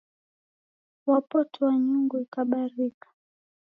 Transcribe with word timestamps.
Wapotoa 1.09 1.71
nyungu 1.85 2.15
ikabarika 2.23 3.07